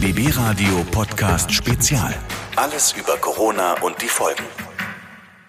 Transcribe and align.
BB 0.00 0.36
Radio 0.36 0.84
Podcast 0.92 1.52
Spezial. 1.52 2.14
Alles 2.54 2.94
über 2.96 3.16
Corona 3.16 3.74
und 3.82 4.00
die 4.00 4.06
Folgen. 4.06 4.44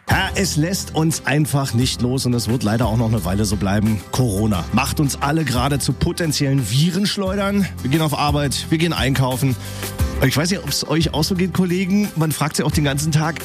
Ja, 0.09 0.31
es 0.33 0.55
lässt 0.55 0.95
uns 0.95 1.27
einfach 1.27 1.75
nicht 1.75 2.01
los 2.01 2.25
und 2.25 2.33
es 2.33 2.47
wird 2.49 2.63
leider 2.63 2.87
auch 2.87 2.97
noch 2.97 3.09
eine 3.09 3.23
Weile 3.25 3.45
so 3.45 3.57
bleiben. 3.57 4.01
Corona 4.11 4.65
macht 4.73 4.99
uns 4.99 5.21
alle 5.21 5.45
gerade 5.45 5.77
zu 5.77 5.93
potenziellen 5.93 6.67
Virenschleudern. 6.71 7.67
Wir 7.83 7.91
gehen 7.91 8.01
auf 8.01 8.17
Arbeit, 8.17 8.65
wir 8.71 8.79
gehen 8.79 8.91
einkaufen. 8.91 9.55
Ich 10.25 10.35
weiß 10.35 10.49
nicht, 10.49 10.63
ob 10.63 10.69
es 10.69 10.87
euch 10.87 11.13
auch 11.13 11.23
so 11.23 11.35
geht, 11.35 11.53
Kollegen. 11.53 12.09
Man 12.15 12.31
fragt 12.31 12.55
sich 12.55 12.65
auch 12.65 12.71
den 12.71 12.85
ganzen 12.85 13.11
Tag, 13.11 13.35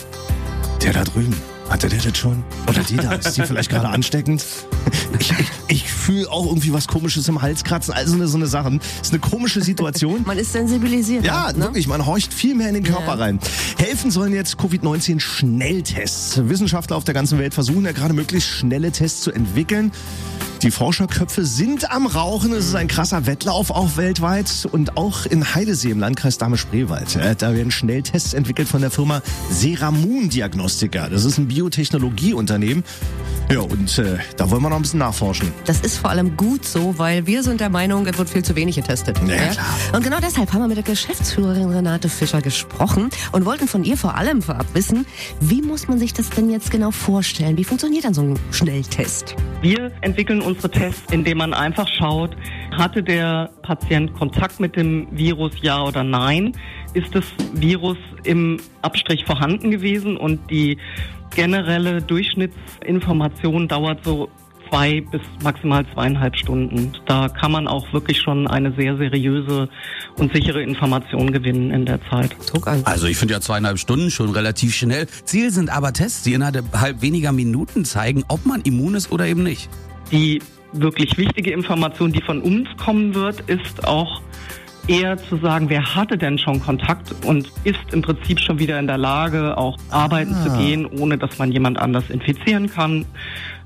der 0.82 0.94
da 0.94 1.04
drüben, 1.04 1.36
hatte 1.68 1.88
der 1.88 2.00
das 2.00 2.16
schon? 2.16 2.44
Oder 2.68 2.82
die 2.82 2.96
da? 2.96 3.12
Ist 3.12 3.36
die 3.36 3.42
vielleicht 3.42 3.70
gerade 3.70 3.88
ansteckend? 3.88 4.44
Ich, 5.18 5.30
ich, 5.30 5.48
ich 5.68 5.92
fühle 5.92 6.30
auch 6.30 6.46
irgendwie 6.46 6.72
was 6.72 6.86
Komisches 6.88 7.28
im 7.28 7.40
Hals 7.40 7.64
kratzen. 7.64 7.94
Also 7.94 8.24
so 8.26 8.36
eine 8.36 8.46
Sache. 8.46 8.78
Ist 9.00 9.12
eine 9.12 9.20
komische 9.20 9.60
Situation. 9.62 10.22
Man 10.26 10.38
ist 10.38 10.52
sensibilisiert. 10.52 11.24
Ja, 11.24 11.52
ne? 11.52 11.60
wirklich, 11.60 11.86
man 11.86 12.04
horcht 12.04 12.32
viel 12.34 12.54
mehr 12.54 12.68
in 12.68 12.74
den 12.74 12.84
Körper 12.84 13.14
Ja. 13.14 13.14
rein. 13.14 13.38
Helfen 13.78 14.10
sollen 14.10 14.32
jetzt 14.32 14.58
Covid-19-Schnelltests. 14.58 16.48
Wissenschaftler 16.48 16.96
auf 16.96 17.04
der 17.04 17.14
ganzen 17.14 17.38
Welt 17.38 17.54
versuchen 17.54 17.84
ja 17.84 17.92
gerade 17.92 18.14
möglichst 18.14 18.48
schnelle 18.50 18.90
Tests 18.92 19.22
zu 19.22 19.32
entwickeln. 19.32 19.92
Die 20.64 20.70
Forscherköpfe 20.70 21.44
sind 21.44 21.90
am 21.90 22.06
Rauchen. 22.06 22.54
Es 22.54 22.64
ist 22.64 22.74
ein 22.74 22.88
krasser 22.88 23.26
Wettlauf 23.26 23.70
auch 23.70 23.98
weltweit. 23.98 24.66
Und 24.72 24.96
auch 24.96 25.26
in 25.26 25.54
Heidesee 25.54 25.90
im 25.90 26.00
Landkreis 26.00 26.38
Dahme-Spreewald. 26.38 27.18
Da 27.36 27.54
werden 27.54 27.70
Schnelltests 27.70 28.32
entwickelt 28.32 28.66
von 28.66 28.80
der 28.80 28.90
Firma 28.90 29.20
Seramun 29.50 30.30
Diagnostica. 30.30 31.10
Das 31.10 31.26
ist 31.26 31.36
ein 31.36 31.48
Biotechnologieunternehmen. 31.48 32.82
Ja, 33.50 33.60
und 33.60 33.98
äh, 33.98 34.16
da 34.38 34.50
wollen 34.50 34.62
wir 34.62 34.70
noch 34.70 34.76
ein 34.76 34.82
bisschen 34.82 35.00
nachforschen. 35.00 35.52
Das 35.66 35.80
ist 35.80 35.98
vor 35.98 36.08
allem 36.08 36.34
gut 36.34 36.64
so, 36.64 36.94
weil 36.96 37.26
wir 37.26 37.42
sind 37.42 37.60
der 37.60 37.68
Meinung, 37.68 38.06
es 38.06 38.16
wird 38.16 38.30
viel 38.30 38.42
zu 38.42 38.56
wenig 38.56 38.76
getestet. 38.76 39.18
Ja, 39.28 39.48
klar. 39.48 39.66
Und 39.92 40.02
genau 40.02 40.16
deshalb 40.18 40.50
haben 40.54 40.62
wir 40.62 40.68
mit 40.68 40.78
der 40.78 40.84
Geschäftsführerin 40.84 41.68
Renate 41.68 42.08
Fischer 42.08 42.40
gesprochen 42.40 43.10
und 43.32 43.44
wollten 43.44 43.68
von 43.68 43.84
ihr 43.84 43.98
vor 43.98 44.14
allem 44.16 44.40
vorab 44.40 44.66
wissen, 44.72 45.04
wie 45.40 45.60
muss 45.60 45.88
man 45.88 45.98
sich 45.98 46.14
das 46.14 46.30
denn 46.30 46.48
jetzt 46.48 46.70
genau 46.70 46.90
vorstellen? 46.90 47.58
Wie 47.58 47.64
funktioniert 47.64 48.04
dann 48.04 48.14
so 48.14 48.22
ein 48.22 48.38
Schnelltest? 48.50 49.36
Wir 49.60 49.92
entwickeln 50.00 50.40
unsere 50.54 50.70
Tests, 50.70 51.12
indem 51.12 51.38
man 51.38 51.52
einfach 51.52 51.88
schaut, 51.88 52.36
hatte 52.76 53.02
der 53.02 53.50
Patient 53.62 54.14
Kontakt 54.14 54.60
mit 54.60 54.76
dem 54.76 55.08
Virus, 55.10 55.52
ja 55.62 55.82
oder 55.82 56.04
nein? 56.04 56.52
Ist 56.92 57.12
das 57.14 57.24
Virus 57.54 57.98
im 58.22 58.58
Abstrich 58.82 59.24
vorhanden 59.24 59.72
gewesen 59.72 60.16
und 60.16 60.38
die 60.50 60.78
generelle 61.34 62.00
Durchschnittsinformation 62.00 63.66
dauert 63.66 64.04
so 64.04 64.28
zwei 64.74 65.00
bis 65.00 65.20
maximal 65.42 65.86
zweieinhalb 65.94 66.36
Stunden. 66.36 66.92
Da 67.06 67.28
kann 67.28 67.52
man 67.52 67.68
auch 67.68 67.92
wirklich 67.92 68.20
schon 68.20 68.48
eine 68.48 68.72
sehr 68.72 68.96
seriöse 68.96 69.68
und 70.18 70.34
sichere 70.34 70.62
Information 70.62 71.32
gewinnen 71.32 71.70
in 71.70 71.86
der 71.86 72.00
Zeit. 72.10 72.34
Also 72.84 73.06
ich 73.06 73.16
finde 73.16 73.34
ja 73.34 73.40
zweieinhalb 73.40 73.78
Stunden 73.78 74.10
schon 74.10 74.30
relativ 74.30 74.74
schnell. 74.74 75.06
Ziel 75.24 75.52
sind 75.52 75.70
aber 75.70 75.92
Tests, 75.92 76.24
die 76.24 76.32
innerhalb 76.32 77.02
weniger 77.02 77.30
Minuten 77.30 77.84
zeigen, 77.84 78.24
ob 78.26 78.44
man 78.46 78.62
immun 78.62 78.96
ist 78.96 79.12
oder 79.12 79.26
eben 79.26 79.44
nicht. 79.44 79.68
Die 80.10 80.42
wirklich 80.72 81.16
wichtige 81.16 81.52
Information, 81.52 82.12
die 82.12 82.22
von 82.22 82.42
uns 82.42 82.68
kommen 82.76 83.14
wird, 83.14 83.42
ist 83.48 83.86
auch 83.86 84.22
eher 84.88 85.16
zu 85.16 85.36
sagen, 85.36 85.70
wer 85.70 85.94
hatte 85.94 86.18
denn 86.18 86.38
schon 86.38 86.60
Kontakt 86.60 87.14
und 87.24 87.50
ist 87.62 87.78
im 87.92 88.02
Prinzip 88.02 88.40
schon 88.40 88.58
wieder 88.58 88.78
in 88.78 88.86
der 88.86 88.98
Lage, 88.98 89.56
auch 89.56 89.78
arbeiten 89.90 90.34
zu 90.42 90.50
gehen, 90.58 90.84
ohne 90.84 91.16
dass 91.16 91.38
man 91.38 91.52
jemand 91.52 91.78
anders 91.78 92.10
infizieren 92.10 92.68
kann. 92.68 93.06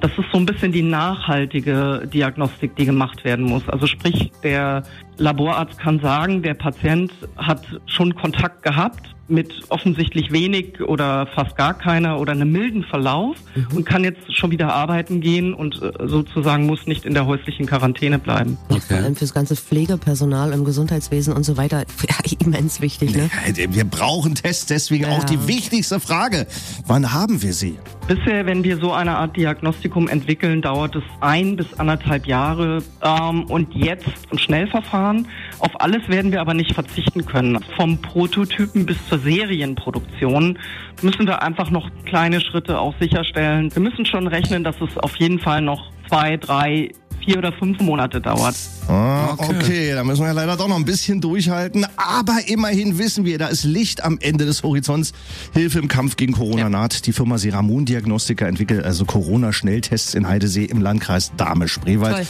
Das 0.00 0.12
ist 0.12 0.26
so 0.32 0.38
ein 0.38 0.46
bisschen 0.46 0.70
die 0.70 0.82
nachhaltige 0.82 2.08
Diagnostik, 2.12 2.76
die 2.76 2.84
gemacht 2.84 3.24
werden 3.24 3.44
muss. 3.44 3.68
Also 3.68 3.86
sprich, 3.86 4.30
der 4.44 4.84
Laborarzt 5.16 5.78
kann 5.78 5.98
sagen, 6.00 6.42
der 6.42 6.54
Patient 6.54 7.12
hat 7.36 7.62
schon 7.86 8.14
Kontakt 8.14 8.62
gehabt 8.62 9.14
mit 9.30 9.52
offensichtlich 9.68 10.32
wenig 10.32 10.80
oder 10.80 11.26
fast 11.26 11.54
gar 11.56 11.74
keiner 11.74 12.18
oder 12.18 12.32
einem 12.32 12.50
milden 12.50 12.82
Verlauf 12.84 13.36
und 13.74 13.84
kann 13.84 14.02
jetzt 14.02 14.34
schon 14.34 14.50
wieder 14.50 14.72
arbeiten 14.72 15.20
gehen 15.20 15.52
und 15.52 15.82
äh, 15.82 15.92
sozusagen 16.06 16.64
muss 16.64 16.86
nicht 16.86 17.04
in 17.04 17.12
der 17.12 17.26
häuslichen 17.26 17.66
Quarantäne 17.66 18.18
bleiben. 18.18 18.56
Vor 18.88 18.96
allem 18.96 19.16
fürs 19.16 19.34
ganze 19.34 19.54
Pflegepersonal 19.56 20.52
im 20.52 20.64
Gesundheitswesen 20.64 21.34
und 21.34 21.42
so 21.44 21.56
weiter. 21.56 21.84
Ja, 22.08 22.36
immens 22.40 22.80
wichtig, 22.80 23.14
ne? 23.14 23.28
Wir 23.70 23.84
brauchen 23.84 24.34
Tests, 24.34 24.64
deswegen 24.66 25.04
Ja. 25.04 25.10
auch 25.10 25.24
die 25.24 25.46
wichtigste 25.46 26.00
Frage. 26.00 26.46
Wann 26.86 27.12
haben 27.12 27.42
wir 27.42 27.52
sie? 27.52 27.76
Bisher, 28.08 28.46
wenn 28.46 28.64
wir 28.64 28.78
so 28.78 28.90
eine 28.90 29.18
Art 29.18 29.36
Diagnostikum 29.36 30.08
entwickeln, 30.08 30.62
dauert 30.62 30.96
es 30.96 31.02
ein 31.20 31.56
bis 31.56 31.74
anderthalb 31.78 32.26
Jahre. 32.26 32.82
Ähm, 33.02 33.44
und 33.50 33.74
jetzt 33.74 34.08
im 34.30 34.38
Schnellverfahren. 34.38 35.28
Auf 35.58 35.78
alles 35.78 36.08
werden 36.08 36.32
wir 36.32 36.40
aber 36.40 36.54
nicht 36.54 36.72
verzichten 36.72 37.26
können. 37.26 37.62
Vom 37.76 38.00
Prototypen 38.00 38.86
bis 38.86 38.96
zur 39.10 39.18
Serienproduktion 39.18 40.58
müssen 41.02 41.26
wir 41.26 41.42
einfach 41.42 41.70
noch 41.70 41.90
kleine 42.06 42.40
Schritte 42.40 42.80
auch 42.80 42.94
sicherstellen. 42.98 43.74
Wir 43.74 43.82
müssen 43.82 44.06
schon 44.06 44.26
rechnen, 44.26 44.64
dass 44.64 44.80
es 44.80 44.96
auf 44.96 45.16
jeden 45.16 45.38
Fall 45.38 45.60
noch 45.60 45.92
zwei, 46.08 46.38
drei, 46.38 46.92
vier 47.28 47.38
oder 47.38 47.52
fünf 47.52 47.80
Monate 47.80 48.20
dauert. 48.20 48.54
Ah, 48.88 49.34
okay. 49.36 49.92
da 49.92 50.02
müssen 50.02 50.22
wir 50.22 50.28
ja 50.28 50.32
leider 50.32 50.56
doch 50.56 50.68
noch 50.68 50.76
ein 50.76 50.84
bisschen 50.86 51.20
durchhalten. 51.20 51.86
Aber 51.96 52.38
immerhin 52.46 52.96
wissen 52.98 53.24
wir, 53.26 53.38
da 53.38 53.48
ist 53.48 53.64
Licht 53.64 54.02
am 54.02 54.18
Ende 54.20 54.46
des 54.46 54.62
Horizonts. 54.62 55.12
Hilfe 55.52 55.78
im 55.78 55.88
Kampf 55.88 56.16
gegen 56.16 56.32
Corona 56.32 56.70
naht. 56.70 57.06
Die 57.06 57.12
Firma 57.12 57.36
Seramun 57.36 57.84
Diagnostica 57.84 58.46
entwickelt 58.46 58.84
also 58.84 59.04
Corona-Schnelltests 59.04 60.14
in 60.14 60.26
Heidesee 60.26 60.64
im 60.64 60.80
Landkreis 60.80 61.32
Dahme-Spreewald. 61.36 62.26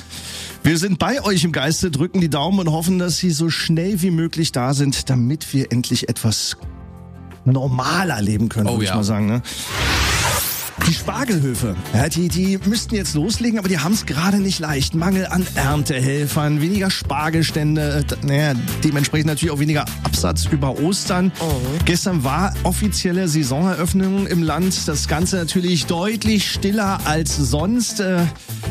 Wir 0.64 0.78
sind 0.78 0.98
bei 0.98 1.22
euch 1.22 1.44
im 1.44 1.52
Geiste, 1.52 1.92
drücken 1.92 2.20
die 2.20 2.30
Daumen 2.30 2.58
und 2.58 2.72
hoffen, 2.72 2.98
dass 2.98 3.18
sie 3.18 3.30
so 3.30 3.50
schnell 3.50 4.02
wie 4.02 4.10
möglich 4.10 4.50
da 4.50 4.74
sind, 4.74 5.08
damit 5.10 5.52
wir 5.54 5.70
endlich 5.70 6.08
etwas 6.08 6.56
normaler 7.44 8.20
leben 8.20 8.48
können, 8.48 8.66
Oh 8.66 8.72
würde 8.72 8.84
ich 8.84 8.90
ja. 8.90 8.96
mal 8.96 9.04
sagen. 9.04 9.26
Ne? 9.26 9.42
Die 10.86 10.94
Spargelhöfe, 10.94 11.76
ja, 11.92 12.08
die, 12.08 12.28
die 12.28 12.58
müssten 12.64 12.94
jetzt 12.94 13.14
loslegen, 13.14 13.58
aber 13.58 13.68
die 13.68 13.78
haben 13.78 13.92
es 13.92 14.06
gerade 14.06 14.38
nicht 14.38 14.58
leicht. 14.58 14.94
Mangel 14.94 15.26
an 15.26 15.46
Erntehelfern, 15.54 16.60
weniger 16.60 16.90
Spargelstände, 16.90 18.04
äh, 18.10 18.26
naja, 18.26 18.54
dementsprechend 18.82 19.26
natürlich 19.26 19.52
auch 19.52 19.58
weniger 19.58 19.84
Absatz 20.04 20.46
über 20.46 20.78
Ostern. 20.78 21.32
Gestern 21.84 22.24
war 22.24 22.54
offizielle 22.62 23.28
Saisoneröffnung 23.28 24.26
im 24.26 24.42
Land. 24.42 24.88
Das 24.88 25.08
Ganze 25.08 25.36
natürlich 25.36 25.86
deutlich 25.86 26.50
stiller 26.50 27.00
als 27.04 27.36
sonst. 27.36 28.00
Äh, 28.00 28.20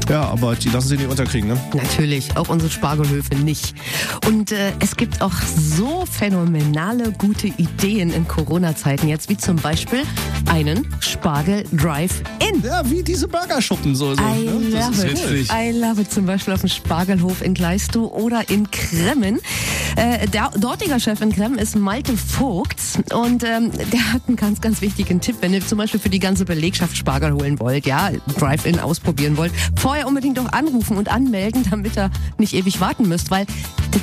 ja, 0.10 0.22
aber 0.22 0.56
die 0.56 0.70
lassen 0.70 0.88
sich 0.88 1.00
nicht 1.00 1.10
unterkriegen, 1.10 1.50
ne? 1.50 1.60
Natürlich, 1.74 2.36
auch 2.38 2.50
unsere 2.50 2.72
Spargelhöfe 2.72 3.36
nicht. 3.36 3.76
Und 4.28 4.52
äh, 4.52 4.72
es 4.80 4.96
gibt 4.96 5.22
auch 5.22 5.34
so 5.34 6.06
phänomenale 6.06 7.12
gute 7.12 7.48
Ideen 7.48 8.12
in 8.12 8.28
Corona-Zeiten 8.28 9.08
jetzt, 9.08 9.30
wie 9.30 9.38
zum 9.38 9.58
Beispiel 9.58 10.04
einen 10.46 10.88
Spargel 11.00 11.64
Drive-In. 11.72 12.64
Ja, 12.64 12.90
wie 12.90 13.04
diese 13.04 13.28
Burgerschuppen 13.28 13.96
so. 13.96 14.16
so 14.16 14.22
I 14.22 14.46
ne? 14.46 14.52
Love 14.70 15.08
it. 15.08 15.12
witzig. 15.12 15.50
I 15.52 15.72
love 15.72 16.02
it. 16.02 16.12
Zum 16.12 16.26
Beispiel 16.26 16.54
auf 16.54 16.62
dem 16.62 16.70
Spargelhof 16.70 17.42
in 17.42 17.54
Gleistow 17.54 18.12
oder 18.12 18.50
in 18.50 18.70
Kremmen. 18.72 19.40
Äh, 19.98 20.28
der 20.28 20.52
dortiger 20.56 21.00
Chef 21.00 21.22
in 21.22 21.32
Kremmen 21.32 21.58
ist 21.58 21.76
Malte 21.76 22.16
Vogt. 22.16 22.80
Und 23.14 23.44
ähm, 23.44 23.72
der 23.92 24.14
hat 24.14 24.22
einen 24.28 24.38
ganz, 24.38 24.62
ganz 24.62 24.82
wichtigen 24.82 25.22
Tipp, 25.22 25.38
wenn 25.42 25.54
ihr 25.54 25.66
zum 25.66 25.80
Beispiel 25.80 26.00
für 26.00 26.10
die 26.10 26.20
ganze 26.20 26.46
Belegschaft 26.46 26.96
Spargel 26.96 27.34
holen 27.34 27.60
wollt, 27.60 27.88
ja, 27.88 28.12
Drive-In 28.38 28.80
ausprobieren 28.80 29.38
wollt, 29.38 29.52
vorher 29.76 30.08
unbedingt 30.08 30.38
auch 30.38 30.52
anrufen 30.54 30.98
und 30.98 31.10
anmelden, 31.10 31.66
damit 31.72 31.98
ihr 31.98 32.12
nicht 32.38 32.54
ewig 32.54 32.80
warten 32.80 33.08
müsst, 33.08 33.32
weil 33.32 33.48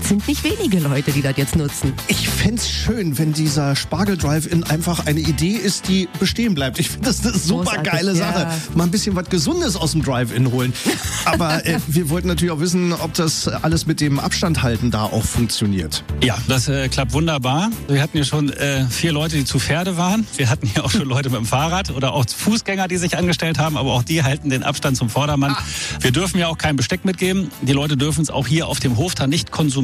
das 0.01 0.09
sind 0.09 0.27
nicht 0.27 0.43
wenige 0.45 0.81
Leute, 0.81 1.13
die 1.13 1.23
das 1.23 1.37
jetzt 1.37 1.57
nutzen. 1.57 1.93
Ich 2.09 2.29
fänd's 2.29 2.69
schön, 2.69 3.17
wenn 3.19 3.33
dieser 3.33 3.77
Spargel 3.77 4.17
Drive-In 4.17 4.65
einfach 4.65 5.07
eine 5.07 5.21
Idee 5.21 5.53
ist, 5.53 5.89
die 5.89 6.09
bestehen 6.19 6.55
bleibt. 6.55 6.79
Ich 6.79 6.91
finde 6.91 7.07
das 7.07 7.25
eine 7.25 7.37
super 7.37 7.65
Großartig, 7.65 7.93
geile 7.93 8.15
Sache. 8.15 8.41
ja. 8.41 8.55
Mal 8.75 8.85
ein 8.85 8.91
bisschen 8.91 9.15
was 9.15 9.29
Gesundes 9.29 9.77
aus 9.77 9.93
dem 9.93 10.03
Drive-In 10.03 10.51
holen. 10.51 10.73
Aber 11.27 11.65
äh, 11.65 11.79
wir 11.87 12.11
wollten 12.11 12.29
natürlich 12.29 12.53
auch 12.53 12.61
wissen, 12.61 12.93
ob 12.93 13.15
das 13.15 13.47
alles 13.47 13.87
mit 13.87 14.01
dem 14.01 14.19
Abstand 14.19 14.63
halten 14.63 14.91
da 14.91 15.05
auch 15.05 15.25
funktioniert. 15.25 16.03
Ja, 16.23 16.37
das 16.49 16.69
äh, 16.69 16.89
klappt 16.89 17.13
wunderbar. 17.13 17.71
Wir 17.89 18.03
hatten 18.03 18.19
hier 18.19 18.25
schon 18.25 18.51
äh, 18.51 18.87
vier 18.89 19.13
Leute, 19.13 19.37
die 19.37 19.45
zu 19.45 19.59
Pferde 19.59 19.97
waren. 19.97 20.27
Wir 20.37 20.51
hatten 20.51 20.67
hier 20.67 20.85
auch 20.85 20.91
schon 20.91 21.09
Leute 21.09 21.31
mit 21.31 21.39
dem 21.39 21.47
Fahrrad 21.47 21.91
oder 21.91 22.15
auch 22.15 22.25
Fußgänger, 22.29 22.89
die 22.89 22.97
sich 22.97 23.17
angestellt 23.17 23.59
haben, 23.59 23.77
aber 23.77 23.93
auch 23.93 24.03
die 24.03 24.23
halten 24.23 24.51
den 24.51 24.63
Abstand 24.63 24.97
zum 24.97 25.09
Vordermann. 25.09 25.57
Wir 26.01 26.11
dürfen 26.11 26.39
ja 26.39 26.49
auch 26.49 26.59
kein 26.59 26.77
Besteck 26.77 27.05
mitgeben. 27.05 27.51
Die 27.63 27.73
Leute 27.73 27.97
dürfen 27.97 28.23
es 28.23 28.31
auch 28.31 28.47
hier 28.47 28.67
auf 28.67 28.81
dem 28.81 28.97
Hof 28.97 29.15
dann 29.15 29.31
nicht 29.31 29.53
konsumieren. 29.53 29.84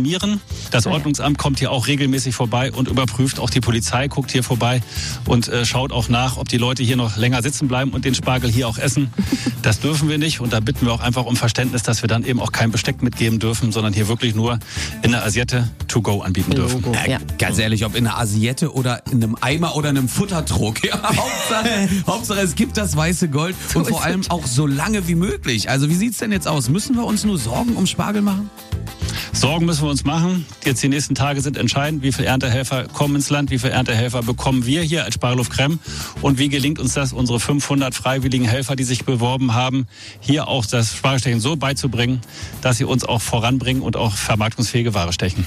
Das 0.71 0.87
Ordnungsamt 0.87 1.39
kommt 1.39 1.59
hier 1.59 1.71
auch 1.71 1.87
regelmäßig 1.87 2.35
vorbei 2.35 2.73
und 2.73 2.89
überprüft. 2.89 3.39
Auch 3.39 3.51
die 3.51 3.61
Polizei 3.61 4.09
guckt 4.09 4.31
hier 4.31 4.43
vorbei 4.43 4.83
und 5.27 5.49
äh, 5.49 5.65
schaut 5.65 5.93
auch 5.93 6.09
nach, 6.09 6.37
ob 6.37 6.49
die 6.49 6.57
Leute 6.59 6.83
hier 6.83 6.97
noch 6.97 7.17
länger 7.17 7.43
sitzen 7.43 7.69
bleiben 7.69 7.91
und 7.93 8.05
den 8.05 8.15
Spargel 8.15 8.51
hier 8.51 8.69
auch 8.69 8.79
essen. 8.79 9.11
Das 9.63 9.79
dürfen 9.79 10.09
wir 10.09 10.17
nicht 10.17 10.41
und 10.41 10.55
da 10.55 10.61
bitten 10.61 10.87
wir 10.87 10.93
auch 10.95 11.01
einfach 11.01 11.27
um 11.27 11.37
Verständnis, 11.37 11.83
dass 11.83 12.01
wir 12.03 12.09
dann 12.09 12.25
eben 12.25 12.41
auch 12.41 12.51
kein 12.51 12.71
Besteck 12.71 13.03
mitgeben 13.03 13.39
dürfen, 13.39 13.73
sondern 13.73 13.93
hier 13.93 14.09
wirklich 14.09 14.35
nur 14.35 14.59
in 15.03 15.11
der 15.11 15.23
Asiette 15.23 15.69
to 15.87 16.01
go 16.01 16.23
anbieten 16.23 16.53
dürfen. 16.53 16.81
Logo. 16.81 16.97
Äh, 16.97 17.11
Ja. 17.11 17.19
Ganz 17.39 17.59
ehrlich, 17.59 17.85
ob 17.85 17.95
in 17.95 18.07
einer 18.07 18.19
Asiette 18.19 18.73
oder 18.73 19.03
in 19.13 19.23
einem 19.23 19.37
Eimer 19.43 19.77
oder 19.77 19.91
einem 19.91 20.09
Futterdruck. 20.09 20.83
Ja, 20.85 20.95
Hauptsache, 21.03 21.89
Hauptsache, 22.07 22.41
es 22.41 22.55
gibt 22.55 22.79
das 22.79 22.97
weiße 22.97 23.29
Gold 23.29 23.55
und 23.75 23.87
vor 23.87 24.03
allem 24.03 24.21
es. 24.21 24.31
auch 24.31 24.47
so 24.47 24.67
lange 24.67 25.07
wie 25.09 25.15
möglich. 25.15 25.69
Also 25.69 25.91
wie 25.91 25.95
sieht's 25.95 26.17
denn 26.19 26.33
jetzt 26.33 26.49
aus? 26.49 26.71
Müssen 26.71 26.97
wir 26.97 27.05
uns 27.05 27.25
nur 27.25 27.39
Sorgen 27.39 27.77
um 27.77 27.87
Spargel 27.87 28.23
machen? 28.23 28.49
Sorgen 29.33 29.67
müssen 29.67 29.83
wir 29.83 29.91
uns 29.91 30.05
machen. 30.05 30.47
Jetzt 30.65 30.83
die 30.83 30.89
nächsten 30.89 31.15
Tage 31.15 31.41
sind 31.41 31.57
entscheidend. 31.57 32.03
Wie 32.03 32.13
viele 32.13 32.29
Erntehelfer 32.29 32.85
kommen 32.89 33.17
ins 33.17 33.31
Land? 33.31 33.51
Wie 33.51 33.59
viele 33.59 33.73
Erntehelfer 33.73 34.23
bekommen 34.23 34.67
wir 34.67 34.83
hier 34.83 35.05
als 35.05 35.15
Spargelhof 35.15 35.49
Krem? 35.49 35.79
Und 36.23 36.39
wie 36.39 36.49
gelingt 36.49 36.79
uns 36.79 36.95
das, 36.95 37.13
unsere 37.13 37.41
500 37.41 37.95
freiwilligen 37.95 38.45
Helfer, 38.45 38.77
die 38.77 38.85
sich 38.85 39.05
beworben 39.05 39.55
haben, 39.55 39.87
hier 40.21 40.49
auch 40.49 40.67
das 40.67 40.95
Spargelstechen 40.97 41.41
so 41.41 41.57
beizubringen, 41.57 42.21
dass 42.63 42.79
sie 42.79 42.85
uns 42.85 43.05
auch 43.05 43.23
voranbringen 43.23 43.83
und 43.83 43.97
auch 43.97 44.15
vermarktungsfähige 44.15 44.95
Ware 44.95 45.13
stechen? 45.13 45.45